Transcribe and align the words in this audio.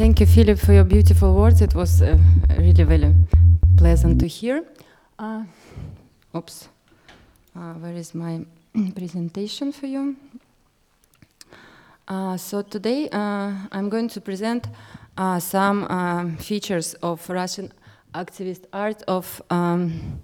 Thank 0.00 0.18
you, 0.18 0.24
Philip, 0.24 0.58
for 0.58 0.72
your 0.72 0.84
beautiful 0.84 1.34
words. 1.34 1.60
It 1.60 1.74
was 1.74 2.00
uh, 2.00 2.16
really 2.56 2.84
very 2.84 3.14
pleasant 3.76 4.18
to 4.20 4.26
hear. 4.26 4.64
Uh, 5.18 5.42
oops. 6.34 6.70
Uh, 7.54 7.74
where 7.74 7.92
is 7.92 8.14
my 8.14 8.46
presentation 8.96 9.72
for 9.72 9.84
you? 9.84 10.16
Uh, 12.08 12.38
so 12.38 12.62
today 12.62 13.10
uh, 13.10 13.52
I'm 13.70 13.90
going 13.90 14.08
to 14.08 14.22
present 14.22 14.68
uh, 15.18 15.38
some 15.38 16.34
features 16.38 16.94
of 17.02 17.28
Russian 17.28 17.70
activist 18.14 18.64
art 18.72 19.02
of 19.06 19.42
um, 19.50 20.22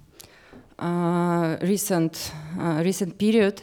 recent 1.61 2.31
recent 2.83 3.19
period 3.19 3.61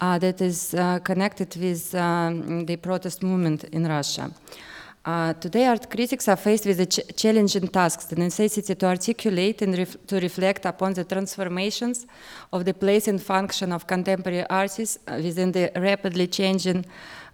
that 0.00 0.40
is 0.40 0.74
connected 1.04 1.54
with 1.56 1.94
um, 1.94 2.64
the 2.64 2.76
protest 2.76 3.22
movement 3.22 3.64
in 3.64 3.86
Russia. 3.86 4.30
Uh, 5.02 5.32
today, 5.34 5.64
art 5.64 5.88
critics 5.88 6.28
are 6.28 6.36
faced 6.36 6.66
with 6.66 6.76
the 6.76 6.84
ch 6.84 7.00
challenging 7.16 7.66
tasks, 7.68 8.04
the 8.04 8.16
necessity 8.16 8.74
to 8.74 8.86
articulate 8.86 9.62
and 9.62 9.78
ref 9.78 9.96
to 10.06 10.20
reflect 10.20 10.66
upon 10.66 10.92
the 10.92 11.04
transformations 11.04 12.06
of 12.52 12.66
the 12.66 12.74
place 12.74 13.08
and 13.08 13.22
function 13.22 13.72
of 13.72 13.86
contemporary 13.86 14.44
artists 14.50 14.98
within 15.06 15.52
the 15.52 15.72
rapidly 15.76 16.26
changing 16.26 16.84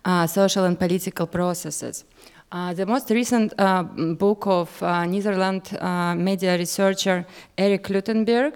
uh, 0.04 0.28
social 0.28 0.64
and 0.64 0.78
political 0.78 1.26
processes. 1.26 2.04
Uh, 2.56 2.72
the 2.72 2.86
most 2.86 3.10
recent 3.10 3.52
uh, 3.58 3.82
book 3.82 4.46
of 4.46 4.82
uh, 4.82 5.04
Netherlands 5.04 5.74
uh, 5.74 6.14
media 6.14 6.56
researcher 6.56 7.26
Eric 7.58 7.82
Kluitenberg 7.84 8.54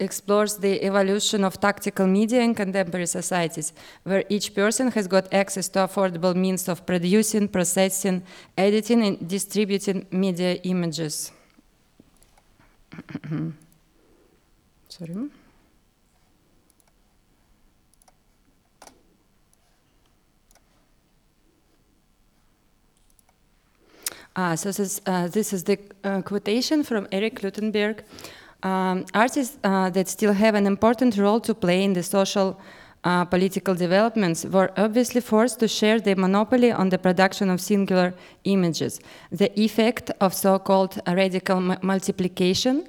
explores 0.00 0.56
the 0.56 0.82
evolution 0.82 1.44
of 1.44 1.60
tactical 1.60 2.06
media 2.06 2.40
in 2.40 2.54
contemporary 2.54 3.06
societies, 3.06 3.74
where 4.04 4.24
each 4.30 4.54
person 4.54 4.90
has 4.90 5.06
got 5.06 5.30
access 5.34 5.68
to 5.68 5.80
affordable 5.80 6.34
means 6.34 6.66
of 6.66 6.86
producing, 6.86 7.46
processing, 7.46 8.22
editing, 8.56 9.02
and 9.02 9.28
distributing 9.28 10.06
media 10.10 10.54
images. 10.62 11.30
Sorry. 14.88 15.28
Uh, 24.36 24.54
so 24.54 24.70
this, 24.70 25.00
uh, 25.06 25.28
this 25.28 25.52
is 25.54 25.64
the 25.64 25.78
uh, 26.04 26.20
quotation 26.20 26.82
from 26.82 27.08
Eric 27.10 27.40
Kluitenberg. 27.40 28.00
Um, 28.62 29.06
artists 29.14 29.56
uh, 29.64 29.88
that 29.90 30.08
still 30.08 30.34
have 30.34 30.54
an 30.54 30.66
important 30.66 31.16
role 31.16 31.40
to 31.40 31.54
play 31.54 31.82
in 31.82 31.94
the 31.94 32.02
social 32.02 32.60
uh, 33.04 33.24
political 33.24 33.74
developments 33.74 34.44
were 34.44 34.70
obviously 34.76 35.20
forced 35.20 35.60
to 35.60 35.68
share 35.68 36.00
the 36.00 36.14
monopoly 36.16 36.70
on 36.72 36.90
the 36.90 36.98
production 36.98 37.48
of 37.50 37.60
singular 37.60 38.12
images. 38.44 39.00
The 39.30 39.58
effect 39.58 40.10
of 40.20 40.34
so-called 40.34 41.00
radical 41.06 41.60
multiplication 41.60 42.88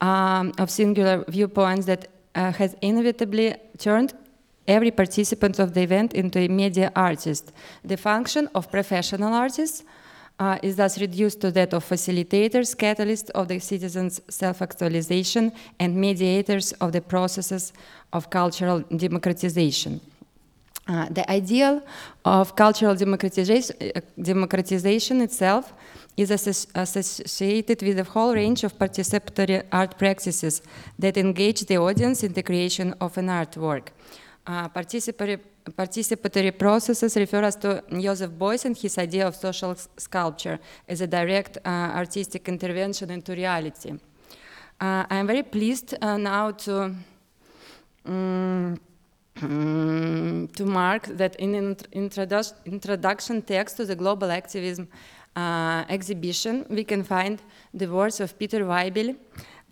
um, 0.00 0.52
of 0.58 0.70
singular 0.70 1.24
viewpoints 1.28 1.86
that 1.86 2.08
uh, 2.34 2.52
has 2.52 2.74
inevitably 2.82 3.54
turned 3.78 4.12
every 4.66 4.90
participant 4.90 5.58
of 5.58 5.74
the 5.74 5.82
event 5.82 6.12
into 6.12 6.40
a 6.40 6.48
media 6.48 6.92
artist. 6.94 7.52
The 7.84 7.96
function 7.96 8.48
of 8.54 8.70
professional 8.70 9.32
artists 9.32 9.84
uh, 10.42 10.58
is 10.62 10.74
thus 10.76 11.00
reduced 11.00 11.40
to 11.40 11.50
that 11.52 11.72
of 11.72 11.82
facilitators, 11.84 12.74
catalysts 12.74 13.30
of 13.30 13.46
the 13.46 13.58
citizens' 13.60 14.20
self-actualization, 14.28 15.52
and 15.78 15.94
mediators 15.94 16.72
of 16.84 16.90
the 16.90 17.00
processes 17.00 17.72
of 18.12 18.28
cultural 18.28 18.80
democratization. 19.04 20.00
Uh, 20.88 21.06
the 21.18 21.24
ideal 21.30 21.80
of 22.24 22.56
cultural 22.56 22.96
democratization, 22.96 23.76
democratization 24.20 25.20
itself 25.20 25.72
is 26.16 26.30
associated 26.74 27.80
with 27.82 27.98
a 28.00 28.04
whole 28.12 28.34
range 28.34 28.64
of 28.64 28.76
participatory 28.76 29.62
art 29.70 29.96
practices 29.96 30.60
that 30.98 31.16
engage 31.16 31.60
the 31.66 31.78
audience 31.78 32.24
in 32.24 32.32
the 32.32 32.42
creation 32.42 32.92
of 33.00 33.16
an 33.16 33.28
artwork. 33.28 33.84
Participatory 34.46 35.38
participatory 35.70 36.58
processes 36.58 37.16
refer 37.16 37.44
us 37.44 37.54
to 37.56 37.82
Joseph 38.00 38.32
Beuys 38.32 38.64
and 38.64 38.76
his 38.76 38.98
idea 38.98 39.26
of 39.26 39.36
social 39.36 39.76
sculpture 39.96 40.58
as 40.88 41.00
a 41.00 41.06
direct 41.06 41.58
uh, 41.64 41.68
artistic 41.68 42.48
intervention 42.48 43.10
into 43.10 43.32
reality. 43.32 43.92
Uh, 44.80 45.06
I 45.08 45.16
am 45.16 45.26
very 45.26 45.44
pleased 45.44 45.94
uh, 46.02 46.16
now 46.16 46.50
to 46.50 46.94
um, 48.04 48.80
to 50.56 50.66
mark 50.66 51.06
that 51.06 51.36
in 51.36 51.54
an 51.54 51.76
introdu 51.94 52.52
introduction 52.66 53.42
text 53.42 53.76
to 53.76 53.84
the 53.84 53.94
global 53.94 54.30
activism 54.30 54.88
uh, 55.36 55.84
exhibition, 55.88 56.66
we 56.68 56.84
can 56.84 57.02
find 57.02 57.40
the 57.72 57.86
words 57.86 58.20
of 58.20 58.38
Peter 58.38 58.64
Weibel, 58.64 59.16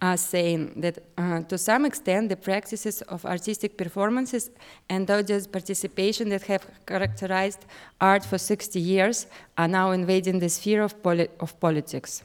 uh, 0.02 0.16
saying 0.16 0.72
that 0.76 0.98
uh, 1.18 1.40
to 1.42 1.58
some 1.58 1.84
extent 1.84 2.28
the 2.28 2.36
practices 2.36 3.02
of 3.02 3.24
artistic 3.24 3.76
performances 3.76 4.50
and 4.88 5.10
audience 5.10 5.46
participation 5.46 6.28
that 6.30 6.42
have 6.42 6.66
characterized 6.86 7.66
art 8.00 8.24
for 8.24 8.38
60 8.38 8.80
years 8.80 9.26
are 9.58 9.68
now 9.68 9.90
invading 9.90 10.38
the 10.38 10.48
sphere 10.48 10.82
of, 10.82 11.02
poli 11.02 11.28
of 11.38 11.58
politics. 11.60 12.22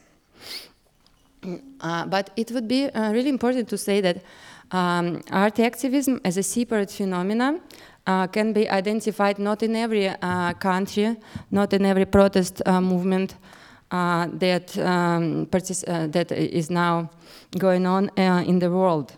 Uh, 1.82 2.06
but 2.06 2.32
it 2.36 2.52
would 2.52 2.68
be 2.68 2.86
uh, 2.86 3.12
really 3.12 3.30
important 3.30 3.70
to 3.70 3.78
say 3.78 4.02
that 4.02 4.24
um, 4.72 5.22
art 5.32 5.60
activism 5.60 6.20
as 6.24 6.38
a 6.38 6.44
separate 6.44 6.90
phenomenon 6.90 7.62
uh, 8.08 8.26
can 8.28 8.54
be 8.54 8.70
identified 8.70 9.38
not 9.38 9.62
in 9.62 9.76
every 9.76 10.08
uh, 10.08 10.54
country, 10.54 11.16
not 11.52 11.74
in 11.74 11.86
every 11.86 12.06
protest 12.06 12.62
movement, 12.66 13.34
uh, 13.34 13.65
that, 13.92 14.78
um, 14.78 15.48
uh, 15.52 16.08
that 16.08 16.32
is 16.32 16.70
now 16.70 17.10
going 17.58 17.86
on 17.86 18.10
uh, 18.18 18.44
in 18.46 18.60
the 18.60 18.70
world. 18.70 19.14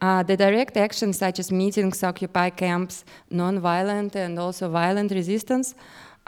Uh, 0.00 0.22
the 0.22 0.36
direct 0.36 0.76
actions 0.76 1.18
such 1.18 1.40
as 1.40 1.50
meetings, 1.50 2.04
occupy 2.04 2.50
camps, 2.50 3.04
non-violent 3.30 4.14
and 4.14 4.38
also 4.38 4.68
violent 4.68 5.10
resistance 5.10 5.74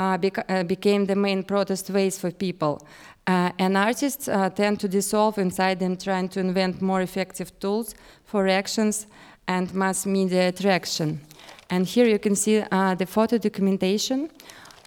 uh, 0.00 0.18
beca 0.18 0.42
uh, 0.48 0.64
became 0.64 1.06
the 1.06 1.14
main 1.14 1.42
protest 1.42 1.90
ways 1.90 2.18
for 2.18 2.30
people. 2.30 2.80
and 3.58 3.76
artists 3.76 4.28
tend 4.54 4.80
to 4.80 4.88
dissolve 4.88 5.38
inside 5.38 5.78
them 5.78 5.96
trying 5.96 6.28
to 6.28 6.40
invent 6.40 6.82
more 6.82 7.02
effective 7.02 7.50
tools 7.60 7.94
for 8.24 8.48
actions 8.48 9.06
and 9.46 9.72
mass 9.72 10.06
media 10.06 10.48
attraction. 10.48 11.20
And 11.68 11.86
here 11.86 12.08
you 12.08 12.18
can 12.18 12.34
see 12.34 12.64
the 12.98 13.06
photo 13.06 13.38
documentation 13.38 14.30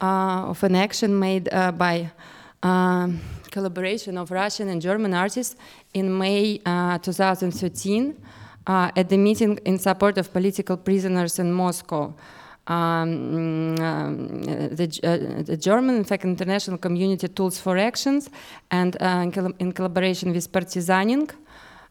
of 0.02 0.64
an 0.64 0.76
action 0.76 1.18
made 1.18 1.50
by 1.78 2.12
collaboration 3.52 4.18
of 4.18 4.32
Russian 4.32 4.70
and 4.70 4.82
German 4.82 5.14
artists 5.14 5.56
in 5.94 6.18
May 6.18 6.60
uh, 6.66 6.98
2013 6.98 8.16
uh, 8.66 8.92
at 8.96 9.10
the 9.10 9.18
meeting 9.18 9.60
in 9.66 9.78
support 9.78 10.18
of 10.18 10.32
political 10.32 10.78
prisoners 10.78 11.40
in 11.40 11.52
Moscow. 11.52 12.14
Um, 12.66 13.76
um, 13.80 14.44
the, 14.80 14.88
uh, 15.04 15.44
the, 15.44 15.58
German, 15.58 15.98
in 15.98 16.06
fact, 16.06 16.24
international 16.24 16.78
community 16.78 17.28
tools 17.28 17.60
for 17.60 17.78
actions, 17.78 18.30
and 18.72 18.96
uh, 19.02 19.26
in, 19.26 19.54
in, 19.60 19.74
collaboration 19.74 20.32
with 20.32 20.50
Partizaning 20.50 21.30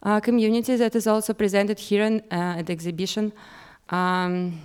uh, 0.03 0.21
community 0.21 0.77
that 0.77 0.97
is 0.97 1.07
also 1.07 1.35
presented 1.35 1.79
here 1.79 2.05
in, 2.05 2.23
at 2.31 2.65
the 2.65 2.73
exhibition, 2.73 3.33
um, 3.91 4.59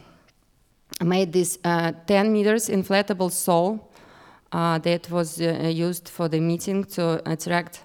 made 1.01 1.34
this 1.34 1.57
10 1.57 2.31
meters 2.31 2.69
inflatable 2.69 3.29
saw 3.29 3.78
that 4.52 5.09
was 5.09 5.41
uh, 5.41 5.72
used 5.74 6.09
for 6.09 6.28
the 6.30 6.40
meeting 6.40 6.84
to 6.84 7.22
attract 7.30 7.84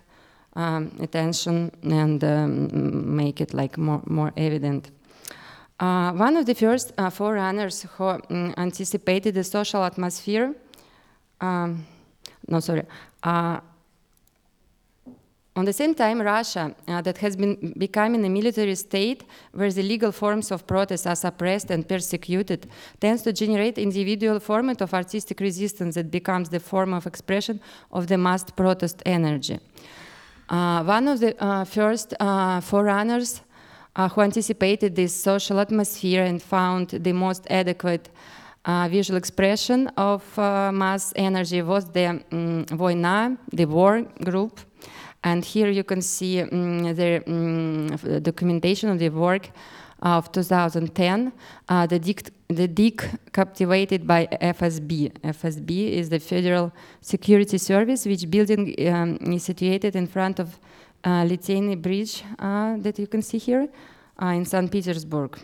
um, 0.55 0.91
attention 1.00 1.71
and 1.83 2.23
um, 2.25 3.17
make 3.17 3.41
it 3.41 3.55
like 3.55 3.78
more, 3.78 4.03
more 4.06 4.33
evident. 4.37 4.91
Uh, 5.81 6.12
one 6.12 6.37
of 6.37 6.47
the 6.47 6.55
first 6.55 6.93
uh, 6.99 7.11
forerunners 7.11 7.87
who 7.97 8.05
um, 8.05 8.55
anticipated 8.56 9.34
the 9.34 9.45
social 9.45 9.83
atmosphere, 9.83 10.55
um, 11.41 11.85
no, 12.47 12.61
sorry, 12.61 12.85
uh, 13.23 13.61
on 15.54 15.66
the 15.66 15.72
same 15.72 15.94
time, 15.94 16.22
Russia, 16.22 16.75
uh, 16.88 17.02
that 17.02 17.19
has 17.19 17.37
been 17.37 17.75
becoming 17.76 18.25
a 18.25 18.28
military 18.31 18.75
state 18.75 19.25
where 19.52 19.70
the 19.70 19.82
legal 19.82 20.10
forms 20.10 20.50
of 20.50 20.66
protest 20.66 21.06
are 21.06 21.14
suppressed 21.14 21.70
and 21.70 21.87
persecuted, 21.87 22.70
tends 23.00 23.22
to 23.22 23.34
generate 23.34 23.76
individual 23.76 24.40
format 24.40 24.81
of 24.81 24.94
artistic 24.94 25.40
resistance 25.40 25.94
that 25.96 26.10
becomes 26.10 26.49
the 26.49 26.58
form 26.58 26.94
of 26.94 27.06
expression 27.06 27.60
of 27.90 28.06
the 28.06 28.16
mass 28.16 28.44
protest 28.50 29.02
energy. 29.04 29.58
Uh, 30.49 30.82
one 30.84 31.06
of 31.08 31.20
the 31.20 31.34
uh, 31.43 31.64
first 31.64 32.14
uh, 32.19 32.60
forerunners 32.60 33.43
uh, 33.94 34.08
who 34.08 34.22
anticipated 34.22 34.96
this 34.96 35.14
social 35.14 35.60
atmosphere 35.60 36.25
and 36.25 36.43
found 36.43 36.88
the 36.88 37.12
most 37.12 37.46
adequate 37.50 38.08
uh, 38.64 38.88
visual 38.90 39.19
expression 39.19 39.88
of 39.98 40.22
mass 40.38 41.12
energy 41.16 41.60
was 41.60 41.90
the 41.90 42.06
um, 42.06 42.64
Voina, 42.66 43.37
the 43.52 43.66
war 43.66 44.02
group, 44.25 44.60
and 45.24 45.44
here 45.44 45.70
you 45.70 45.84
can 45.84 46.02
see 46.02 46.40
um, 46.42 46.94
the 46.94 47.22
um, 47.26 47.88
documentation 48.22 48.88
of 48.88 48.98
the 48.98 49.08
work 49.08 49.50
of 50.02 50.32
2010, 50.32 51.32
uh, 51.69 51.86
the, 51.86 51.98
the 52.48 52.66
DIC 52.66 53.32
captivated 53.32 54.06
by 54.06 54.26
FSB. 54.26 55.12
FSB 55.20 55.92
is 55.92 56.08
the 56.08 56.19
Federal 56.19 56.72
Security 57.00 57.56
Service, 57.56 58.04
which 58.04 58.28
building 58.28 58.74
um, 58.88 59.16
is 59.32 59.44
situated 59.44 59.94
in 59.94 60.06
front 60.08 60.40
of 60.40 60.58
uh, 61.04 61.24
Liteyny 61.24 61.80
Bridge 61.80 62.24
uh, 62.38 62.76
that 62.78 62.98
you 62.98 63.06
can 63.06 63.22
see 63.22 63.38
here 63.38 63.69
uh, 64.20 64.26
in 64.26 64.44
St. 64.44 64.70
Petersburg. 64.70 65.38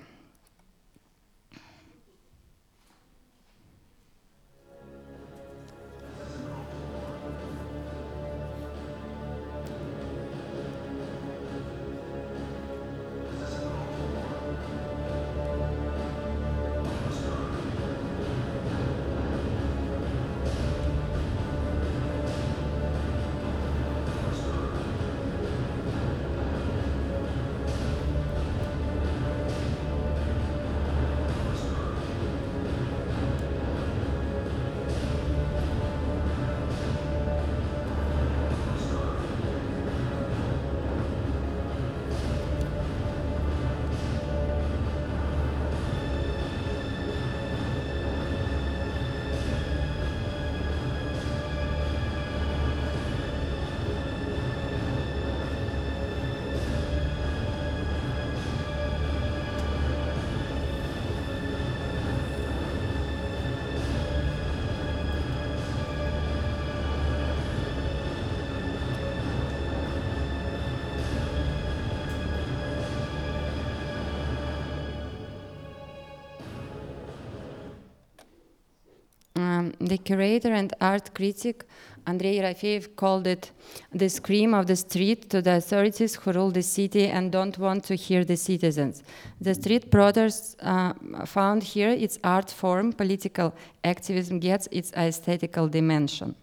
The 79.80 79.98
curator 79.98 80.52
and 80.52 80.72
art 80.80 81.14
critic 81.14 81.64
Andrei 82.08 82.38
Erofeev 82.38 82.96
called 82.96 83.26
it 83.26 83.52
the 83.92 84.08
scream 84.08 84.54
of 84.54 84.66
the 84.66 84.76
street 84.76 85.28
to 85.28 85.42
the 85.42 85.56
authorities 85.56 86.14
who 86.14 86.32
rule 86.32 86.50
the 86.50 86.62
city 86.62 87.06
and 87.06 87.30
don't 87.30 87.58
want 87.58 87.84
to 87.84 87.94
hear 87.94 88.24
the 88.24 88.36
citizens. 88.36 89.02
The 89.40 89.54
street 89.54 89.90
protests 89.90 90.56
uh, 90.62 90.94
found 91.26 91.62
here 91.62 91.90
its 91.90 92.18
art 92.24 92.50
form, 92.50 92.94
political 92.94 93.54
activism 93.84 94.38
gets 94.38 94.68
its 94.70 94.90
aesthetical 94.94 95.68
dimension. 95.68 96.34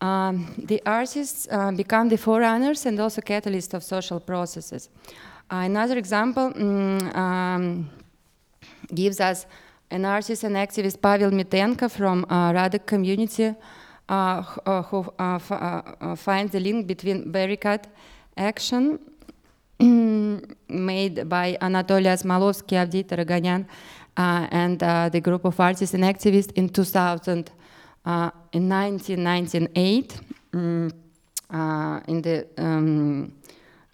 Um, 0.00 0.54
the 0.58 0.82
artists 0.84 1.46
uh, 1.50 1.70
become 1.72 2.08
the 2.08 2.18
forerunners 2.18 2.84
and 2.86 2.98
also 3.00 3.20
catalysts 3.20 3.74
of 3.74 3.84
social 3.84 4.20
processes. 4.20 4.88
Uh, 5.50 5.62
another 5.64 5.98
example 5.98 6.52
mm, 6.52 7.16
um, 7.16 7.88
gives 8.92 9.20
us 9.20 9.46
an 9.90 10.04
artist 10.04 10.44
and 10.44 10.56
activist 10.56 11.00
Pavel 11.00 11.30
Mitenko 11.30 11.90
from 11.90 12.24
uh, 12.28 12.52
Radek 12.52 12.86
community 12.86 13.54
uh, 14.08 14.42
uh 14.66 14.82
who 14.82 15.04
uh, 15.18 15.38
uh, 15.50 16.16
finds 16.16 16.52
the 16.52 16.60
link 16.60 16.86
between 16.86 17.30
barricade 17.30 17.86
action 18.36 18.98
made 20.68 21.28
by 21.28 21.56
Anatoly 21.60 22.06
Osmolovsky, 22.06 22.76
Avdei 22.76 23.06
Ter-Oganyan, 23.06 23.64
and 24.16 24.80
the 25.12 25.20
group 25.20 25.44
of 25.44 25.60
artists 25.60 25.94
and 25.94 26.02
activists 26.02 26.52
in 26.54 26.68
2000, 26.68 27.50
in 28.52 28.68
1998, 28.68 30.20
um, 30.54 30.90
in 32.08 32.22
the 32.22 32.46
um, 32.58 33.32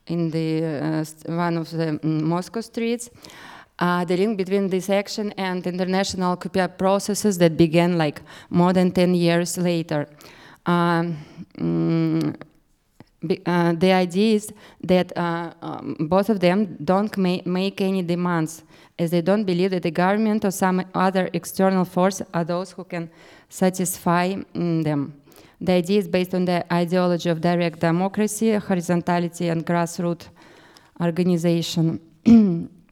in 0.06 0.31
the 0.31 1.06
one 1.26 1.58
of 1.58 1.70
the 1.70 2.00
um, 2.02 2.29
Moscow 2.29 2.62
streets 2.62 3.11
uh, 3.79 4.05
the 4.05 4.17
link 4.17 4.37
between 4.37 4.69
this 4.69 4.88
action 4.88 5.32
and 5.37 5.67
international 5.67 6.32
occupy 6.32 6.67
processes 6.67 7.38
that 7.38 7.56
began 7.56 7.99
like 7.99 8.23
more 8.50 8.73
than 8.73 8.93
10 8.93 9.15
years 9.15 9.59
later. 9.59 10.06
Um, 10.67 11.19
mm, 11.59 12.37
uh, 13.47 13.73
the 13.73 13.93
idea 13.93 14.37
is 14.37 14.53
that 14.82 15.17
uh, 15.17 15.53
um, 15.62 15.97
both 15.99 16.29
of 16.29 16.41
them 16.41 16.76
don't 16.85 17.17
ma 17.17 17.38
make 17.44 17.81
any 17.81 18.03
demands 18.03 18.62
as 18.99 19.11
they 19.11 19.23
don't 19.23 19.44
believe 19.44 19.71
that 19.71 19.82
the 19.82 19.91
government 19.91 20.44
or 20.44 20.50
some 20.50 20.85
other 20.94 21.29
external 21.32 21.85
force 21.85 22.23
are 22.32 22.44
those 22.44 22.70
who 22.73 22.85
can 22.85 23.11
satisfy 23.49 24.35
mm, 24.35 24.85
them. 24.85 25.20
The 25.61 25.73
idea 25.73 25.99
is 25.99 26.09
based 26.09 26.35
on 26.35 26.44
the 26.44 26.73
ideology 26.73 27.31
of 27.31 27.41
direct 27.41 27.81
democracy, 27.81 28.53
horizontality, 28.53 29.49
and 29.49 29.65
grassroots 29.65 30.29
organization. 31.00 32.00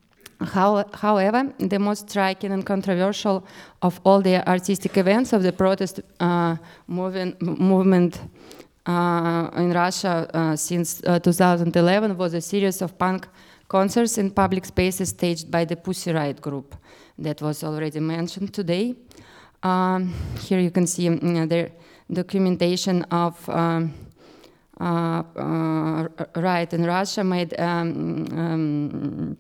How, 0.44 0.84
however, 0.92 1.52
the 1.58 1.78
most 1.78 2.10
striking 2.10 2.52
and 2.52 2.64
controversial 2.64 3.44
of 3.80 4.00
all 4.04 4.20
the 4.20 4.46
artistic 4.48 4.96
events 4.96 5.32
of 5.32 5.42
the 5.42 5.52
protest 5.52 6.00
uh, 6.20 6.56
movement, 6.86 7.40
movement 7.40 8.20
uh, 8.86 9.50
in 9.56 9.72
Russia 9.72 10.28
uh, 10.34 10.56
since 10.56 11.02
uh, 11.04 11.18
2011 11.18 12.16
was 12.16 12.34
a 12.34 12.40
series 12.40 12.82
of 12.82 12.98
punk 12.98 13.28
concerts 13.68 14.18
in 14.18 14.30
public 14.30 14.64
spaces 14.64 15.10
staged 15.10 15.50
by 15.50 15.64
the 15.64 15.76
Pussy 15.76 16.12
Riot 16.12 16.40
group 16.40 16.74
that 17.18 17.40
was 17.40 17.64
already 17.64 18.00
mentioned 18.00 18.52
today. 18.52 18.94
Um, 19.62 20.12
here 20.40 20.58
you 20.58 20.70
can 20.70 20.86
see 20.86 21.08
mm, 21.08 21.48
the 21.48 21.70
documentation 22.12 23.04
of 23.04 23.48
um, 23.48 23.94
uh, 24.80 25.22
uh, 25.36 26.08
riot 26.36 26.72
in 26.74 26.84
Russia 26.84 27.22
made 27.22 27.58
um, 27.60 28.26
um 28.32 29.36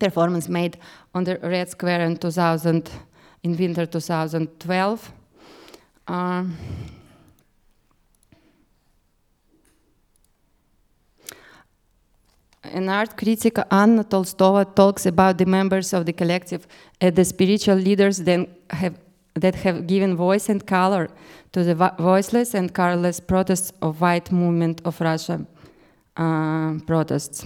performance 0.00 0.48
made 0.48 0.78
on 1.14 1.24
the 1.24 1.38
Red 1.38 1.68
Square 1.68 2.00
in 2.00 2.16
2000, 2.16 2.90
in 3.44 3.56
winter 3.56 3.86
2012. 3.86 5.12
Um, 6.08 6.56
an 12.64 12.88
art 12.88 13.16
critic, 13.16 13.58
Anna 13.70 14.04
Tolstova, 14.04 14.74
talks 14.74 15.06
about 15.06 15.38
the 15.38 15.46
members 15.46 15.92
of 15.92 16.06
the 16.06 16.12
collective 16.12 16.66
as 17.00 17.14
the 17.14 17.24
spiritual 17.24 17.76
leaders 17.76 18.18
then 18.18 18.46
have, 18.70 18.98
that 19.34 19.54
have 19.54 19.86
given 19.86 20.16
voice 20.16 20.48
and 20.48 20.66
color 20.66 21.08
to 21.52 21.64
the 21.64 21.74
voiceless 21.98 22.54
and 22.54 22.72
colorless 22.74 23.20
protests 23.20 23.72
of 23.82 24.00
white 24.00 24.30
movement 24.32 24.80
of 24.84 25.00
Russia 25.00 25.46
uh, 26.16 26.74
protests. 26.86 27.44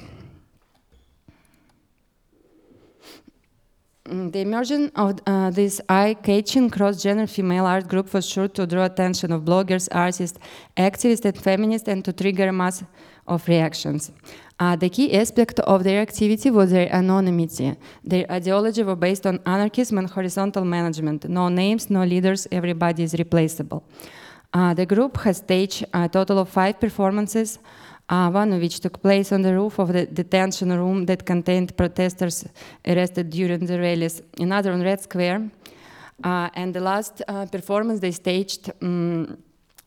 The 4.06 4.40
emergence 4.40 4.92
of 4.96 5.18
uh, 5.26 5.48
this 5.50 5.80
eye-catching 5.88 6.68
cross-gender 6.68 7.26
female 7.26 7.64
art 7.64 7.88
group 7.88 8.12
was 8.12 8.28
sure 8.28 8.48
to 8.48 8.66
draw 8.66 8.84
attention 8.84 9.32
of 9.32 9.42
bloggers, 9.42 9.88
artists, 9.92 10.38
activists, 10.76 11.24
and 11.24 11.38
feminists, 11.38 11.88
and 11.88 12.04
to 12.04 12.12
trigger 12.12 12.48
a 12.48 12.52
mass 12.52 12.84
of 13.26 13.48
reactions. 13.48 14.12
Uh, 14.60 14.76
the 14.76 14.90
key 14.90 15.16
aspect 15.16 15.58
of 15.60 15.84
their 15.84 16.02
activity 16.02 16.50
was 16.50 16.70
their 16.70 16.94
anonymity. 16.94 17.74
Their 18.04 18.30
ideology 18.30 18.82
was 18.82 18.98
based 18.98 19.26
on 19.26 19.40
anarchism 19.46 19.96
and 19.96 20.10
horizontal 20.10 20.66
management. 20.66 21.26
No 21.26 21.48
names, 21.48 21.88
no 21.88 22.04
leaders, 22.04 22.46
everybody 22.52 23.04
is 23.04 23.14
replaceable. 23.14 23.84
Uh, 24.52 24.74
the 24.74 24.84
group 24.84 25.16
has 25.16 25.38
staged 25.38 25.86
a 25.94 26.08
total 26.10 26.38
of 26.40 26.50
five 26.50 26.78
performances 26.78 27.58
uh, 28.08 28.30
which 28.60 28.80
took 28.80 29.00
place 29.00 29.32
on 29.32 29.42
the 29.42 29.54
roof 29.54 29.78
of 29.78 29.92
the 29.92 30.06
detention 30.06 30.70
room 30.70 31.06
that 31.06 31.24
contained 31.24 31.76
protesters 31.76 32.44
arrested 32.86 33.30
during 33.30 33.64
the 33.66 33.78
rallies, 33.78 34.22
another 34.38 34.72
on 34.72 34.82
Red 34.82 35.00
Square. 35.00 35.50
Uh, 36.22 36.48
and 36.54 36.74
the 36.74 36.80
last 36.80 37.22
uh, 37.26 37.46
performance 37.46 38.00
they 38.00 38.12
staged 38.12 38.70
um, 38.82 39.36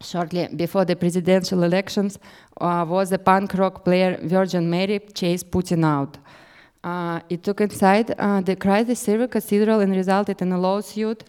shortly 0.02 0.48
before 0.56 0.84
the 0.84 0.96
presidential 0.96 1.64
elections 1.64 2.20
uh, 2.60 2.86
was 2.88 3.10
the 3.10 3.18
punk 3.20 3.54
rock 3.54 3.86
player 3.86 4.20
Virgin 4.24 4.70
Mary 4.70 5.00
Chase 5.14 5.44
Putin 5.44 5.86
Out. 5.86 6.18
Uh, 6.84 7.20
it 7.30 7.44
took 7.44 7.62
inside 7.62 8.14
uh, 8.18 8.42
the 8.42 8.56
Christ 8.56 8.96
Saviour 8.98 9.28
Cathedral 9.28 9.80
and 9.80 9.96
resulted 9.96 10.42
in 10.42 10.52
a 10.52 10.60
lawsuit, 10.60 11.24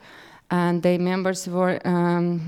and 0.51 0.83
the 0.83 0.99
members 0.99 1.49
were 1.49 1.79
um, 1.87 2.47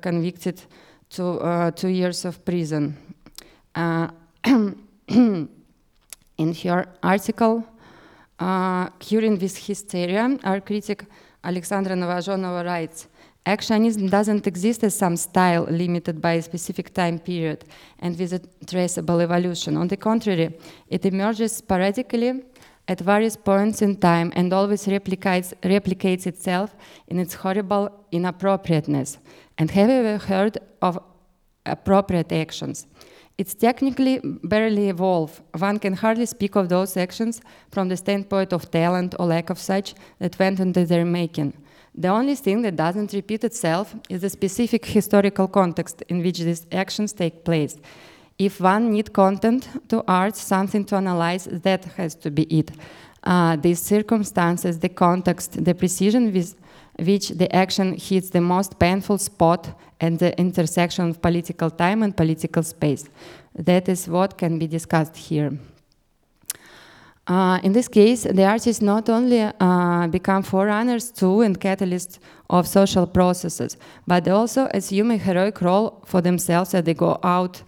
convicted 0.00 0.62
to 1.10 1.72
two 1.76 1.88
years 1.88 2.24
of 2.24 2.44
prison. 2.44 2.96
Uh, 3.74 4.08
in 6.36 6.54
her 6.62 6.86
article, 7.02 7.64
Uh, 8.38 8.88
curing 8.98 9.38
this 9.38 9.56
hysteria, 9.56 10.36
our 10.42 10.60
critic 10.60 11.06
Alexandra 11.44 11.94
Novozhenova 11.94 12.64
writes, 12.64 13.06
Actionism 13.46 14.10
doesn't 14.10 14.46
exist 14.46 14.82
as 14.82 14.98
some 14.98 15.16
style 15.16 15.64
limited 15.70 16.20
by 16.20 16.32
a 16.32 16.42
specific 16.42 16.92
time 16.92 17.18
period 17.18 17.64
and 18.00 18.18
with 18.18 18.32
a 18.32 18.40
traceable 18.66 19.20
evolution. 19.20 19.76
On 19.76 19.86
the 19.86 19.96
contrary, 19.96 20.58
it 20.88 21.04
emerges 21.04 21.52
sporadically 21.52 22.42
at 22.88 23.00
various 23.00 23.36
points 23.36 23.82
in 23.82 23.96
time 23.96 24.32
and 24.34 24.52
always 24.52 24.86
replicates, 24.86 25.52
replicates 25.62 26.26
itself 26.26 26.74
in 27.06 27.18
its 27.18 27.34
horrible 27.34 27.88
inappropriateness. 28.10 29.18
And 29.58 29.70
have 29.70 29.90
you 29.90 29.96
ever 29.96 30.18
heard 30.18 30.58
of 30.82 30.98
appropriate 31.64 32.32
actions? 32.32 32.86
It's 33.36 33.54
technically 33.54 34.20
barely 34.22 34.88
evolved. 34.88 35.40
One 35.58 35.80
can 35.80 35.94
hardly 35.94 36.26
speak 36.26 36.54
of 36.54 36.68
those 36.68 36.96
actions 36.96 37.40
from 37.70 37.88
the 37.88 37.96
standpoint 37.96 38.52
of 38.52 38.70
talent 38.70 39.16
or 39.18 39.26
lack 39.26 39.50
of 39.50 39.58
such 39.58 39.94
that 40.20 40.38
went 40.38 40.60
into 40.60 40.84
their 40.86 41.04
making. 41.04 41.52
The 41.96 42.08
only 42.08 42.36
thing 42.36 42.62
that 42.62 42.76
doesn't 42.76 43.12
repeat 43.12 43.42
itself 43.44 43.94
is 44.08 44.20
the 44.20 44.30
specific 44.30 44.84
historical 44.84 45.48
context 45.48 46.02
in 46.08 46.22
which 46.22 46.38
these 46.38 46.66
actions 46.72 47.12
take 47.12 47.44
place. 47.44 47.76
If 48.38 48.60
one 48.60 48.92
need 48.92 49.12
content 49.12 49.68
to 49.88 50.04
art, 50.06 50.36
something 50.36 50.84
to 50.86 50.96
analyze, 50.96 51.44
that 51.44 51.84
has 51.96 52.14
to 52.16 52.30
be 52.30 52.42
it. 52.44 52.70
Uh, 53.22 53.56
these 53.56 53.80
circumstances, 53.80 54.78
the 54.78 54.88
context, 54.88 55.64
the 55.64 55.74
precision 55.74 56.32
with 56.32 56.54
which 56.98 57.30
the 57.30 57.54
action 57.54 57.96
hits 57.96 58.30
the 58.30 58.40
most 58.40 58.78
painful 58.78 59.18
spot 59.18 59.78
and 60.00 60.18
the 60.18 60.38
intersection 60.38 61.10
of 61.10 61.20
political 61.20 61.70
time 61.70 62.02
and 62.02 62.16
political 62.16 62.62
space. 62.62 63.08
That 63.54 63.88
is 63.88 64.08
what 64.08 64.38
can 64.38 64.58
be 64.58 64.66
discussed 64.66 65.16
here. 65.16 65.52
Uh, 67.26 67.58
in 67.62 67.72
this 67.72 67.88
case, 67.88 68.24
the 68.24 68.44
artists 68.44 68.82
not 68.82 69.08
only 69.08 69.40
uh, 69.40 70.06
become 70.08 70.42
forerunners 70.42 71.10
to 71.10 71.40
and 71.40 71.58
catalysts 71.58 72.18
of 72.50 72.68
social 72.68 73.06
processes, 73.06 73.78
but 74.06 74.28
also 74.28 74.68
assume 74.74 75.10
a 75.10 75.16
heroic 75.16 75.60
role 75.62 76.02
for 76.04 76.20
themselves 76.20 76.74
as 76.74 76.84
they 76.84 76.92
go 76.92 77.18
out 77.22 77.62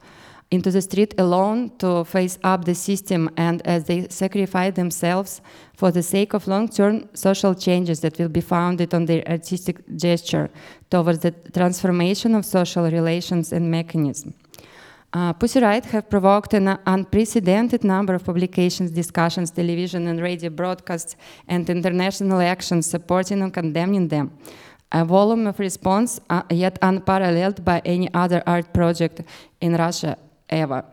into 0.50 0.70
the 0.70 0.80
street 0.80 1.14
alone 1.18 1.70
to 1.78 2.04
face 2.04 2.38
up 2.44 2.64
the 2.64 2.74
system 2.74 3.28
and 3.36 3.66
as 3.66 3.84
they 3.84 4.06
sacrifice 4.08 4.74
themselves 4.74 5.40
for 5.74 5.90
the 5.90 6.02
sake 6.02 6.34
of 6.34 6.46
long-term 6.46 7.08
social 7.14 7.54
changes 7.54 8.00
that 8.00 8.16
will 8.18 8.28
be 8.28 8.40
founded 8.40 8.94
on 8.94 9.06
their 9.06 9.26
artistic 9.28 9.76
gesture 9.96 10.48
towards 10.88 11.18
the 11.18 11.32
transformation 11.52 12.34
of 12.34 12.44
social 12.44 12.84
relations 12.90 13.52
and 13.52 13.68
mechanisms. 13.70 14.34
Uh, 15.12 15.32
Pussy 15.32 15.60
Riot 15.60 15.86
have 15.86 16.10
provoked 16.10 16.52
an 16.54 16.78
unprecedented 16.86 17.82
number 17.82 18.14
of 18.14 18.24
publications, 18.24 18.90
discussions, 18.90 19.50
television 19.50 20.06
and 20.08 20.20
radio 20.20 20.50
broadcasts, 20.50 21.16
and 21.48 21.68
international 21.70 22.40
actions 22.40 22.86
supporting 22.86 23.42
and 23.42 23.52
condemning 23.52 24.08
them. 24.08 24.30
A 24.92 25.04
volume 25.04 25.46
of 25.46 25.58
response 25.58 26.20
uh, 26.30 26.42
yet 26.50 26.78
unparalleled 26.82 27.64
by 27.64 27.80
any 27.84 28.12
other 28.14 28.42
art 28.46 28.72
project 28.72 29.22
in 29.60 29.74
Russia 29.74 30.16
ever. 30.48 30.84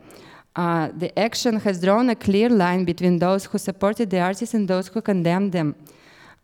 Uh, 0.56 0.88
the 0.96 1.16
action 1.18 1.58
has 1.60 1.80
drawn 1.80 2.10
a 2.10 2.14
clear 2.14 2.48
line 2.48 2.84
between 2.84 3.18
those 3.18 3.44
who 3.46 3.58
supported 3.58 4.10
the 4.10 4.20
artists 4.20 4.54
and 4.54 4.68
those 4.68 4.88
who 4.88 5.00
condemned 5.00 5.52
them. 5.52 5.74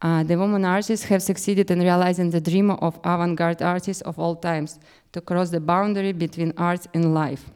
Uh, 0.02 0.22
the 0.24 0.36
women 0.36 0.64
artists 0.64 1.06
have 1.06 1.22
succeeded 1.22 1.70
in 1.70 1.80
realizing 1.80 2.30
the 2.30 2.40
dream 2.40 2.70
of 2.70 2.98
avant-garde 3.04 3.62
artists 3.62 4.02
of 4.02 4.18
all 4.18 4.34
times, 4.34 4.78
to 5.12 5.20
cross 5.20 5.50
the 5.50 5.60
boundary 5.60 6.12
between 6.12 6.52
art 6.56 6.86
and 6.94 7.14
life. 7.14 7.50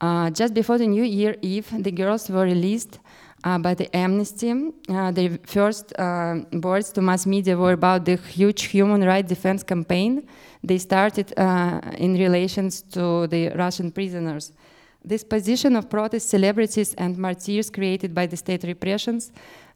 Uh, 0.00 0.28
just 0.30 0.52
before 0.52 0.76
the 0.76 0.86
New 0.86 1.04
Year 1.04 1.36
Eve, 1.40 1.68
the 1.82 1.92
girls 1.92 2.28
were 2.28 2.42
released 2.42 2.98
uh, 3.44 3.58
by 3.58 3.74
the 3.74 3.94
Amnesty. 3.96 4.72
Uh, 4.88 5.10
their 5.10 5.38
first 5.44 5.92
uh, 5.98 6.40
words 6.52 6.92
to 6.92 7.00
mass 7.00 7.26
media 7.26 7.56
were 7.56 7.72
about 7.72 8.04
the 8.04 8.16
huge 8.16 8.64
human 8.64 9.02
rights 9.04 9.28
defense 9.28 9.62
campaign 9.62 10.26
they 10.66 10.78
started 10.78 11.32
uh, 11.38 11.80
in 11.96 12.14
relations 12.14 12.82
to 12.82 13.26
the 13.28 13.50
Russian 13.50 13.90
prisoners. 13.92 14.52
This 15.04 15.22
position 15.22 15.76
of 15.76 15.88
protest 15.88 16.28
celebrities 16.28 16.92
and 16.94 17.16
martyrs 17.16 17.70
created 17.70 18.12
by 18.12 18.26
the 18.26 18.36
state 18.36 18.64
repressions 18.64 19.30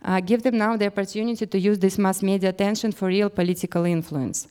uh, 0.05 0.19
give 0.21 0.43
them 0.43 0.59
now 0.59 0.77
the 0.77 0.87
opportunity 0.87 1.47
to 1.47 1.59
use 1.59 1.79
this 1.79 1.99
mass 1.99 2.23
media 2.23 2.49
attention 2.49 2.91
for 2.91 3.07
real 3.07 3.31
political 3.31 3.85
influence. 3.85 4.49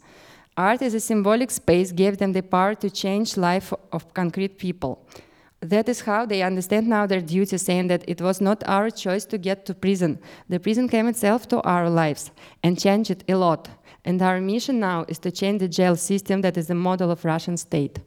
Art 0.55 0.81
as 0.81 0.93
a 0.93 0.99
symbolic 0.99 1.51
space 1.51 1.91
gave 1.91 2.17
them 2.17 2.31
the 2.31 2.43
power 2.43 2.75
to 2.75 2.89
change 2.89 3.35
life 3.35 3.73
of 3.91 4.13
concrete 4.13 4.57
people. 4.57 5.05
That 5.61 5.89
is 5.89 6.01
how 6.01 6.25
they 6.25 6.41
understand 6.41 6.87
now 6.87 7.05
their 7.05 7.21
duty, 7.21 7.57
saying 7.57 7.87
that 7.87 8.05
it 8.07 8.21
was 8.21 8.39
not 8.39 8.63
our 8.65 8.89
choice 8.89 9.25
to 9.25 9.37
get 9.37 9.65
to 9.65 9.73
prison. 9.73 10.19
The 10.47 10.59
prison 10.59 10.87
came 10.87 11.07
itself 11.07 11.47
to 11.49 11.61
our 11.61 11.89
lives 11.89 12.31
and 12.63 12.79
changed 12.79 13.11
it 13.11 13.23
a 13.27 13.35
lot. 13.35 13.67
And 14.05 14.21
our 14.21 14.39
mission 14.39 14.79
now 14.79 15.05
is 15.09 15.19
to 15.19 15.31
change 15.31 15.59
the 15.59 15.67
jail 15.67 15.97
system 15.97 16.41
that 16.41 16.57
is 16.57 16.67
the 16.67 16.75
model 16.75 17.11
of 17.11 17.25
Russian 17.25 17.57
state. 17.57 17.99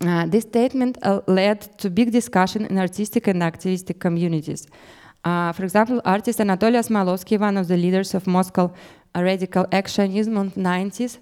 Uh, 0.00 0.26
this 0.26 0.44
statement 0.44 0.98
uh, 1.02 1.20
led 1.26 1.60
to 1.78 1.90
big 1.90 2.12
discussion 2.12 2.66
in 2.66 2.78
artistic 2.78 3.26
and 3.26 3.42
activistic 3.42 3.98
communities. 3.98 4.66
Uh, 5.24 5.52
for 5.52 5.64
example, 5.64 6.00
artist 6.04 6.38
Anatoly 6.38 6.78
Osmolovsky, 6.78 7.38
one 7.38 7.56
of 7.56 7.66
the 7.68 7.76
leaders 7.76 8.14
of 8.14 8.26
Moscow 8.26 8.72
radical 9.14 9.64
actionism 9.66 10.40
in 10.40 10.48
the 10.50 10.60
90s, 10.60 11.18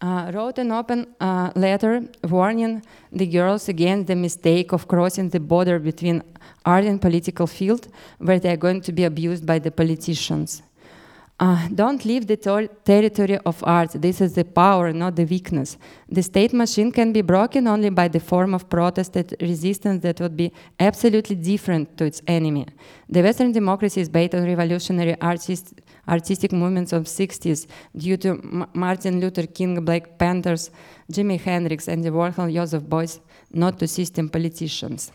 uh, 0.00 0.30
wrote 0.34 0.58
an 0.58 0.72
open 0.72 1.14
uh, 1.20 1.50
letter 1.54 2.02
warning 2.24 2.82
the 3.12 3.26
girls 3.26 3.68
against 3.68 4.06
the 4.06 4.16
mistake 4.16 4.72
of 4.72 4.86
crossing 4.88 5.30
the 5.30 5.40
border 5.40 5.78
between 5.78 6.22
art 6.64 6.84
and 6.84 7.00
political 7.00 7.46
field 7.46 7.88
where 8.18 8.38
they 8.38 8.50
are 8.50 8.56
going 8.56 8.80
to 8.80 8.92
be 8.92 9.04
abused 9.04 9.46
by 9.46 9.58
the 9.58 9.70
politicians. 9.70 10.62
Uh, 11.38 11.68
don't 11.74 12.06
leave 12.06 12.26
the 12.26 12.36
ter 12.36 12.66
territory 12.66 13.38
of 13.44 13.62
art. 13.64 13.90
This 13.92 14.22
is 14.22 14.32
the 14.32 14.44
power, 14.44 14.90
not 14.94 15.16
the 15.16 15.26
weakness. 15.26 15.76
The 16.08 16.22
state 16.22 16.54
machine 16.54 16.90
can 16.90 17.12
be 17.12 17.20
broken 17.20 17.68
only 17.68 17.90
by 17.90 18.08
the 18.08 18.20
form 18.20 18.54
of 18.54 18.70
protest 18.70 19.16
and 19.16 19.34
resistance 19.42 20.02
that 20.02 20.18
would 20.18 20.34
be 20.34 20.50
absolutely 20.80 21.36
different 21.36 21.98
to 21.98 22.06
its 22.06 22.22
enemy. 22.26 22.66
The 23.10 23.22
Western 23.22 23.52
democracy 23.52 24.00
is 24.00 24.08
based 24.08 24.34
on 24.34 24.44
revolutionary 24.44 25.14
artists 25.20 25.74
artistic 26.08 26.52
movements 26.52 26.92
of 26.92 27.04
60s 27.04 27.66
due 27.96 28.16
to 28.16 28.30
M 28.30 28.66
Martin 28.74 29.20
Luther 29.20 29.46
King, 29.46 29.84
Black 29.84 30.18
Panthers, 30.18 30.70
Jimi 31.12 31.40
Hendrix, 31.40 31.88
and 31.88 32.04
the 32.04 32.10
Warhol 32.10 32.52
Joseph 32.52 32.84
Beuys, 32.84 33.20
not 33.52 33.78
to 33.78 33.86
system 33.86 34.28
politicians. 34.28 35.12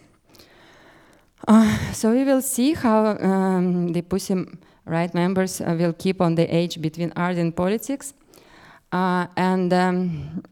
Uh, 1.47 1.77
so 1.93 2.11
we 2.11 2.23
will 2.23 2.41
see 2.41 2.73
how 2.73 3.17
um, 3.17 3.93
the 3.93 4.01
Pussy 4.01 4.45
Riot 4.85 5.13
members 5.13 5.61
uh, 5.61 5.75
will 5.77 5.93
keep 5.93 6.21
on 6.21 6.35
the 6.35 6.51
edge 6.53 6.81
between 6.81 7.11
art 7.15 7.37
and 7.37 7.55
politics. 7.55 8.13
Uh, 8.91 9.25
and 9.37 9.73
um, 9.73 10.43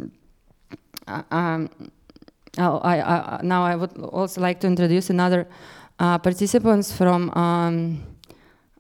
uh, 1.08 1.24
um, 1.31 1.69
I, 2.58 3.01
I, 3.01 3.39
now 3.43 3.63
I 3.63 3.75
would 3.75 3.98
also 3.98 4.41
like 4.41 4.60
to 4.62 4.67
introduce 4.67 5.10
another 5.10 5.48
uh, 6.00 6.17
participants 6.17 6.91
from 6.91 7.29
um, 7.31 8.03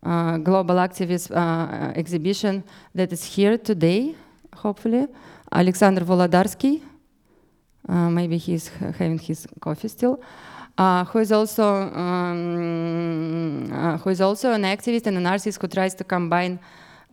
uh, 0.03 0.37
global 0.37 0.75
activist 0.75 1.35
uh, 1.35 1.91
exhibition 1.95 2.63
that 2.95 3.11
is 3.11 3.23
here 3.23 3.57
today, 3.57 4.15
hopefully. 4.55 5.07
Alexander 5.51 6.01
Volodarsky, 6.01 6.81
uh, 7.87 8.09
maybe 8.09 8.37
he's 8.37 8.69
having 8.97 9.19
his 9.19 9.47
coffee 9.59 9.87
still, 9.87 10.21
uh, 10.77 11.03
who 11.05 11.19
is 11.19 11.31
also 11.31 11.65
um, 11.65 13.71
uh, 13.73 13.97
who 13.97 14.09
is 14.09 14.21
also 14.21 14.53
an 14.53 14.63
activist 14.63 15.07
and 15.07 15.17
an 15.17 15.25
artist 15.25 15.59
who 15.61 15.67
tries 15.67 15.95
to 15.95 16.03
combine 16.03 16.59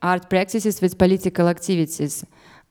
art 0.02 0.28
practices 0.28 0.80
with 0.80 0.98
political 0.98 1.48
activities. 1.48 2.24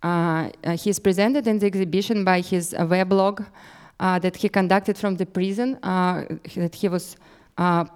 Uh, 0.03 0.49
he 0.77 0.91
is 0.91 0.99
presented 0.99 1.47
in 1.47 1.57
the 1.57 1.65
exhibition 1.65 2.23
by 2.23 2.39
his 2.39 2.73
weblog 2.73 3.45
that 3.99 4.35
he 4.35 4.47
conducted 4.47 4.97
from 4.97 5.15
the 5.15 5.25
prison 5.25 5.79
that 5.81 6.75
he 6.75 6.87
was 6.87 7.17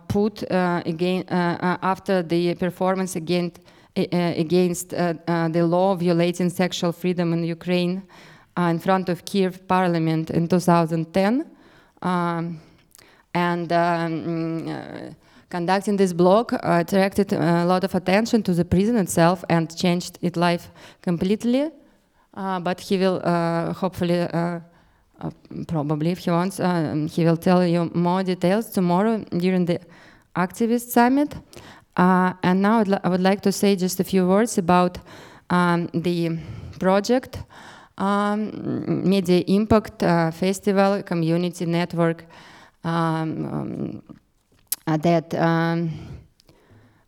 put 0.08 0.50
uh, 0.52 0.82
again 0.86 1.24
uh, 1.30 1.78
after 1.82 2.24
the 2.24 2.56
performance 2.56 3.16
against 3.16 3.60
against 3.96 4.90
the 4.90 5.68
law 5.68 5.96
violating 5.96 6.50
sexual 6.50 6.92
freedom 6.92 7.34
in 7.34 7.44
Ukraine 7.44 8.04
in 8.58 8.80
front 8.80 9.10
of 9.10 9.26
Kiev 9.26 9.68
Parliament 9.68 10.30
in 10.30 10.48
2010, 10.48 11.46
um, 12.02 12.62
and. 13.34 13.72
Um, 13.72 15.16
conducting 15.50 15.98
this 15.98 16.14
blog 16.14 16.54
uh, 16.54 16.60
attracted 16.64 17.34
a 17.34 17.66
lot 17.66 17.84
of 17.84 17.96
attention 17.96 18.44
to 18.44 18.54
the 18.54 18.64
prison 18.64 18.96
itself 18.96 19.44
and 19.50 19.76
changed 19.76 20.20
its 20.22 20.38
life 20.38 20.70
completely. 21.02 21.72
Uh, 22.36 22.60
but 22.60 22.80
he 22.80 22.98
will 22.98 23.20
uh, 23.24 23.74
hopefully 23.74 24.28
uh, 25.22 25.30
probably 25.68 26.12
if 26.12 26.20
he 26.20 26.32
wants, 26.32 26.60
uh, 26.60 27.08
he 27.10 27.26
will 27.26 27.38
tell 27.38 27.66
you 27.66 27.92
more 27.94 28.24
details 28.24 28.70
tomorrow 28.70 29.24
during 29.38 29.66
the 29.66 29.80
activist 30.36 30.90
summit. 30.90 31.36
Uh, 31.98 32.34
and 32.44 32.62
now 32.62 32.84
I 33.04 33.10
would 33.10 33.22
like 33.22 33.42
to 33.42 33.52
say 33.52 33.76
just 33.76 34.00
a 34.00 34.04
few 34.04 34.28
words 34.28 34.58
about 34.58 34.98
um, 35.50 35.90
the 35.94 36.40
project 36.80 37.40
um, 38.00 39.04
Media 39.04 39.44
Impact 39.48 40.04
uh, 40.04 40.32
Festival 40.32 41.04
Community 41.04 41.66
Network 41.66 42.26
um, 42.84 43.46
um, 43.46 44.04
uh, 44.88 44.98
that 44.98 45.34
um, 45.36 45.92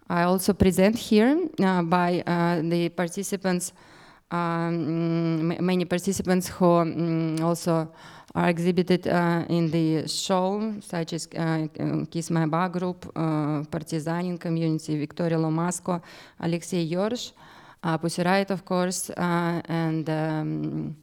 I 0.09 0.23
also 0.23 0.53
present 0.53 0.97
here 0.97 1.47
by 1.57 2.21
the 2.61 2.89
participants, 2.89 3.71
um, 4.31 5.47
many 5.65 5.85
participants 5.85 6.47
who 6.47 6.65
um, 6.65 7.37
also 7.41 7.91
are 8.33 8.49
exhibited 8.49 9.07
uh, 9.07 9.43
in 9.49 9.69
the 9.69 10.07
show, 10.07 10.73
such 10.79 11.13
as 11.13 11.27
uh, 11.37 11.67
Kiss 12.09 12.29
My 12.31 12.45
Bar 12.45 12.69
Group, 12.69 13.11
uh, 13.15 13.63
Partizaning 13.69 14.39
Community, 14.39 14.97
Victoria 14.97 15.37
Lomasco, 15.37 16.01
Alexei 16.39 16.87
Yorsh, 16.87 17.33
uh, 17.83 17.97
Pussy 17.97 18.23
Riot, 18.23 18.51
of 18.51 18.63
course, 18.63 19.09
uh, 19.09 19.61
and 19.65 20.09
um, 20.09 20.95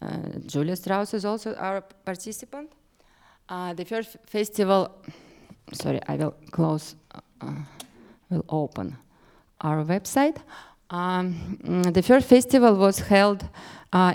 uh, 0.00 0.16
Julia 0.46 0.74
Strauss 0.74 1.14
is 1.14 1.24
also 1.24 1.54
our 1.54 1.82
participant. 1.82 2.72
Uh, 3.48 3.74
the 3.74 3.84
first 3.84 4.16
festival, 4.26 4.90
sorry, 5.72 6.00
I 6.08 6.16
will 6.16 6.34
close, 6.50 6.96
will 8.30 8.44
open 8.48 8.96
our 9.60 9.84
website. 9.84 10.38
Um, 10.92 11.58
the 11.90 12.02
first 12.02 12.28
festival 12.28 12.76
was 12.76 12.98
held 12.98 13.48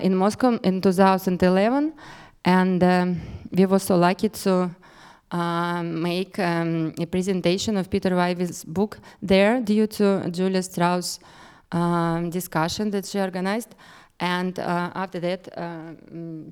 in 0.00 0.14
Moscow 0.14 0.60
in 0.62 0.80
2011 0.80 1.92
and 2.44 2.84
um, 2.84 3.20
we 3.50 3.66
were 3.66 3.80
so 3.80 3.96
lucky 3.96 4.28
to 4.28 4.70
uh, 5.32 5.82
make 5.82 6.38
um, 6.38 6.94
a 7.00 7.06
presentation 7.06 7.76
of 7.76 7.90
Peter 7.90 8.10
Weibel's 8.10 8.64
book 8.64 9.00
there 9.20 9.60
due 9.60 9.88
to 9.88 10.30
Julia 10.30 10.62
Strauss 10.62 11.18
um, 11.72 12.30
discussion 12.30 12.90
that 12.92 13.06
she 13.06 13.18
organized. 13.18 13.74
And 14.20 14.56
uh, 14.60 14.92
after 14.94 15.18
that, 15.18 15.48
uh, 15.58 15.94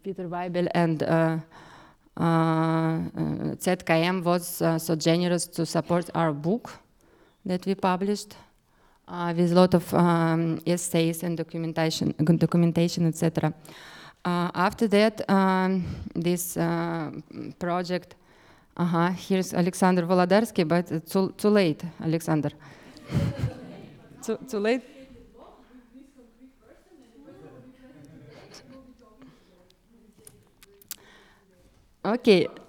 Peter 0.02 0.28
Weibel 0.28 0.68
and 0.74 1.02
uh, 1.04 1.38
uh 2.18 2.98
ZKM 3.58 4.24
was 4.24 4.60
uh, 4.62 4.78
so 4.78 4.96
generous 4.96 5.46
to 5.46 5.66
support 5.66 6.10
our 6.14 6.32
book 6.32 6.72
that 7.44 7.64
we 7.66 7.74
published 7.74 8.34
uh, 9.08 9.32
with 9.36 9.52
a 9.52 9.54
lot 9.54 9.74
of 9.74 9.92
um, 9.94 10.58
essays 10.66 11.22
and 11.22 11.36
documentation, 11.36 12.14
documentation 12.38 13.06
etc. 13.06 13.52
Uh, 14.24 14.50
after 14.54 14.88
that, 14.88 15.28
um, 15.30 15.84
this 16.14 16.56
uh, 16.56 17.10
project, 17.58 18.16
uh 18.76 18.84
-huh, 18.84 19.14
here's 19.28 19.54
Alexander 19.54 20.06
Volodarsky, 20.06 20.64
but 20.64 20.86
too, 21.10 21.32
too 21.36 21.50
late, 21.50 21.86
Alexander. 22.00 22.50
too, 24.26 24.38
too 24.48 24.60
late? 24.60 24.82
Okay. 32.04 32.65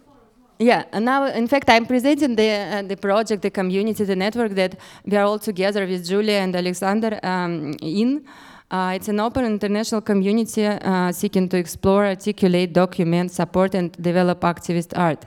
Yeah, 0.60 0.86
and 0.92 1.06
now, 1.06 1.28
in 1.28 1.48
fact, 1.48 1.70
I'm 1.70 1.86
presenting 1.86 2.36
the, 2.36 2.50
uh, 2.50 2.82
the 2.82 2.98
project, 2.98 3.44
the 3.44 3.52
community, 3.52 4.04
the 4.04 4.16
network 4.16 4.54
that 4.54 4.76
we 5.06 5.16
are 5.16 5.24
all 5.24 5.38
together 5.38 5.86
with 5.86 6.08
Julia 6.08 6.40
and 6.40 6.56
Alexander 6.56 7.20
um, 7.22 7.76
in. 7.82 8.26
Uh, 8.72 8.94
it's 8.96 9.08
an 9.08 9.20
open 9.20 9.46
international 9.46 10.02
community 10.02 10.66
uh, 10.66 11.12
seeking 11.12 11.48
to 11.50 11.58
explore, 11.58 12.08
articulate, 12.08 12.74
document, 12.74 13.32
support, 13.32 13.76
and 13.76 13.92
develop 14.02 14.42
activist 14.42 14.98
art. 14.98 15.26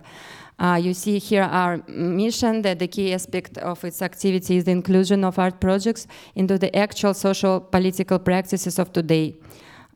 Uh, 0.58 0.78
you 0.82 0.92
see 0.92 1.18
here 1.18 1.44
our 1.44 1.80
mission 1.86 2.60
that 2.62 2.80
the 2.80 2.88
key 2.88 3.14
aspect 3.14 3.56
of 3.58 3.82
its 3.84 4.02
activity 4.02 4.56
is 4.56 4.64
the 4.64 4.70
inclusion 4.72 5.24
of 5.24 5.38
art 5.38 5.58
projects 5.60 6.06
into 6.34 6.58
the 6.58 6.74
actual 6.76 7.14
social 7.14 7.60
political 7.60 8.18
practices 8.18 8.78
of 8.78 8.92
today. 8.92 9.34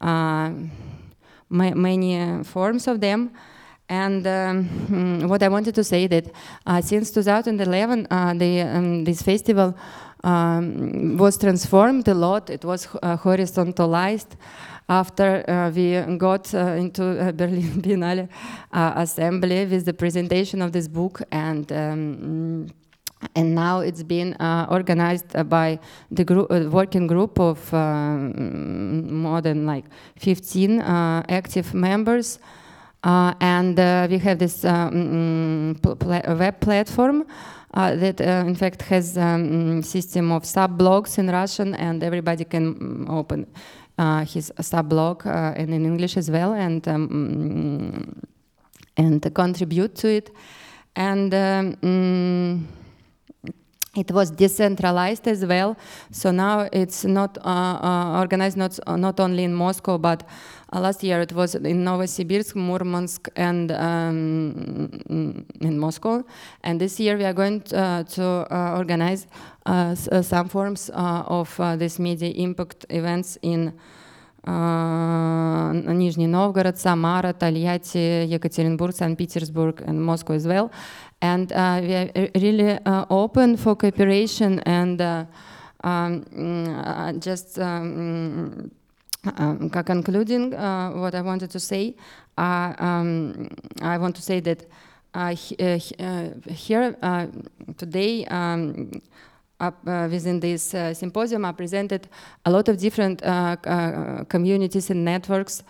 Uh, 0.01 0.51
ma 1.51 1.71
many 1.75 2.43
forms 2.45 2.87
of 2.87 3.01
them. 3.01 3.31
And 3.89 4.27
um, 4.27 5.29
what 5.29 5.43
I 5.43 5.49
wanted 5.49 5.75
to 5.75 5.85
say 5.85 6.07
that 6.07 6.31
uh, 6.67 6.81
since 6.81 7.11
2011, 7.11 8.07
uh, 8.11 8.35
the, 8.35 8.61
um, 8.63 9.05
this 9.05 9.23
festival 9.23 9.75
um, 10.23 11.17
was 11.19 11.37
transformed 11.37 12.09
a 12.09 12.15
lot. 12.15 12.51
It 12.51 12.65
was 12.65 12.89
uh, 13.03 13.17
horizontalized 13.17 14.37
after 14.89 15.49
uh, 15.49 15.71
we 15.71 16.01
got 16.19 16.55
uh, 16.55 16.77
into 16.79 17.05
uh, 17.21 17.33
Berlin 17.41 17.83
Biennale 17.83 18.29
uh, 18.73 18.93
assembly 18.97 19.67
with 19.67 19.85
the 19.85 19.95
presentation 19.95 20.63
of 20.63 20.73
this 20.73 20.89
book 20.89 21.23
and 21.31 21.71
um, 21.73 22.67
and 23.35 23.55
now 23.55 23.81
it's 23.81 24.03
been 24.03 24.35
uh, 24.35 24.67
organized 24.69 25.49
by 25.49 25.79
the 26.11 26.25
group, 26.25 26.51
working 26.71 27.07
group 27.07 27.41
of 27.41 27.73
more 27.73 29.41
than 29.41 29.65
like 29.65 29.87
15 30.19 30.83
active 30.83 31.73
members 31.73 32.39
and 33.05 33.77
we 34.11 34.19
have 34.19 34.39
this 34.39 34.65
um, 34.65 35.79
web 36.05 36.61
platform 36.61 37.25
uh, 37.75 37.97
that 37.97 38.21
uh, 38.21 38.45
in 38.47 38.55
fact 38.55 38.83
has 38.83 39.17
a 39.17 39.23
um, 39.23 39.83
system 39.83 40.31
of 40.33 40.45
sub-blogs 40.45 41.19
in 41.19 41.29
Russian 41.29 41.75
and 41.75 42.03
everybody 42.03 42.45
can 42.45 42.75
mm, 42.75 43.11
open 43.11 43.47
uh, 43.99 44.25
his 44.25 44.53
sub-blog 44.61 45.27
and 45.27 45.75
in 45.75 45.85
English 45.85 46.17
as 46.17 46.31
well 46.31 46.55
and 46.55 46.87
um, 46.89 48.23
and 48.97 49.35
contribute 49.35 49.95
to 49.97 50.09
it. 50.09 50.31
And 50.95 51.35
um, 51.35 51.77
mm, 51.83 52.63
it 53.97 54.11
was 54.11 54.31
decentralized 54.31 55.29
as 55.29 55.45
well. 55.45 55.77
So 56.11 56.31
now 56.31 56.69
it's 56.73 57.05
not 57.05 57.39
uh, 57.39 57.49
uh, 57.49 58.19
organized 58.19 58.57
not, 58.57 58.79
uh, 58.87 58.97
not 58.97 59.21
only 59.21 59.45
in 59.45 59.55
Moscow, 59.55 59.99
but 59.99 60.25
uh, 60.73 60.81
last 60.81 61.03
year 61.05 61.21
it 61.21 61.33
was 61.33 61.55
in 61.55 61.85
Novosibirsk, 61.85 62.57
Murmansk, 62.57 63.29
and 63.37 63.71
um, 63.73 65.45
in 65.61 65.79
Moscow. 65.79 66.25
And 66.63 66.81
this 66.81 66.99
year 66.99 67.17
we 67.17 67.25
are 67.25 67.33
going 67.33 67.63
uh, 67.73 68.03
to, 68.05 68.15
to 68.15 68.75
organize 68.77 69.27
some 69.65 70.49
forms 70.49 70.91
of 70.95 71.61
these 71.79 71.99
media 71.99 72.31
impact 72.31 72.87
events 72.91 73.39
in 73.43 73.73
Nizhny 74.47 76.29
Novgorod, 76.29 76.77
Samara, 76.77 77.33
Tolyatti, 77.33 78.29
Yekaterinburg, 78.29 78.93
St. 78.93 79.17
Petersburg, 79.17 79.83
and 79.87 80.03
Moscow 80.05 80.35
as 80.35 80.47
well. 80.47 80.71
And 81.25 81.51
uh, 81.53 81.81
we 81.83 81.95
are 81.95 82.29
really 82.35 82.79
uh, 82.85 83.07
open 83.09 83.57
for 83.57 83.75
cooperation 83.75 84.61
and 84.61 85.01
uh, 85.01 85.25
um, 85.83 87.19
just 87.19 87.59
um, 87.59 88.71
um, 89.39 89.71
concluding 89.71 90.51
what 90.51 91.15
I 91.15 91.23
wanted 91.23 91.51
to 91.53 91.59
say, 91.59 91.95
um, 92.37 93.49
I 93.81 93.97
want 93.97 94.17
to 94.17 94.23
say 94.23 94.41
that 94.41 94.67
here 96.51 96.95
today 97.79 98.27
uh, 98.27 99.71
within 100.11 100.41
this 100.41 100.75
uh, 100.75 100.93
symposium, 100.93 101.47
I 101.47 101.53
presented 101.53 102.07
a 102.45 102.51
lot 102.51 102.69
of 102.69 102.77
different 102.77 103.23
uh, 103.25 103.57
communities 104.29 104.91
and 104.91 105.03
networks 105.03 105.63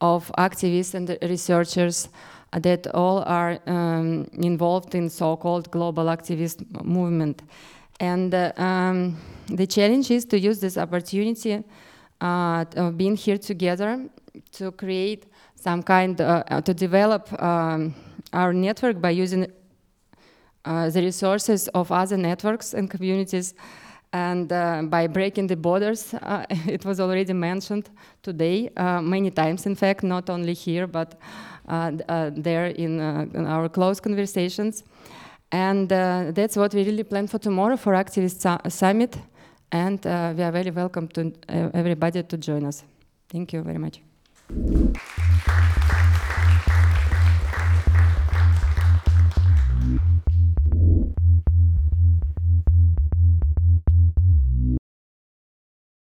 of 0.00 0.30
activists 0.38 0.94
and 0.94 1.18
researchers 1.22 2.08
that 2.52 2.86
all 2.88 3.22
are 3.26 3.58
um, 3.66 4.28
involved 4.34 4.94
in 4.94 5.08
so-called 5.08 5.70
global 5.70 6.06
activist 6.06 6.64
movement. 6.84 7.42
And 8.00 8.34
uh, 8.34 8.52
um, 8.56 9.18
the 9.46 9.66
challenge 9.66 10.10
is 10.10 10.24
to 10.26 10.38
use 10.38 10.58
this 10.58 10.76
opportunity 10.76 11.62
uh, 12.20 12.64
of 12.76 12.96
being 12.96 13.16
here 13.16 13.38
together 13.38 14.08
to 14.52 14.72
create 14.72 15.26
some 15.54 15.82
kind, 15.82 16.20
uh, 16.20 16.60
to 16.62 16.74
develop 16.74 17.30
um, 17.42 17.94
our 18.32 18.52
network 18.52 19.00
by 19.00 19.10
using 19.10 19.46
uh, 20.64 20.90
the 20.90 21.02
resources 21.02 21.68
of 21.68 21.92
other 21.92 22.16
networks 22.16 22.74
and 22.74 22.90
communities 22.90 23.54
and 24.12 24.52
uh, 24.52 24.82
by 24.82 25.06
breaking 25.06 25.46
the 25.46 25.56
borders, 25.56 26.14
uh, 26.14 26.44
it 26.66 26.84
was 26.84 27.00
already 27.00 27.32
mentioned 27.32 27.90
today, 28.22 28.70
uh, 28.76 29.00
many 29.00 29.30
times 29.30 29.66
in 29.66 29.74
fact, 29.74 30.02
not 30.02 30.28
only 30.28 30.52
here, 30.52 30.86
but 30.86 31.18
uh, 31.68 31.92
uh, 32.08 32.30
there 32.34 32.66
in, 32.66 33.00
in, 33.34 33.46
our 33.46 33.68
close 33.68 34.00
conversations. 34.00 34.82
And 35.52 35.88
that's 35.88 36.56
what 36.56 36.74
we 36.74 36.84
really 36.84 37.02
plan 37.02 37.26
for 37.26 37.38
tomorrow 37.38 37.76
for 37.76 37.94
Activist 37.94 38.40
Su 38.40 38.70
Summit. 38.70 39.18
And 39.72 40.04
we 40.04 40.42
are 40.44 40.52
very 40.52 40.70
welcome 40.70 41.08
to 41.08 41.32
everybody 41.48 42.22
to 42.22 42.36
join 42.36 42.64
us. 42.64 42.84
Thank 43.28 43.52
you 43.52 43.62
very 43.62 43.78
much. 43.78 44.00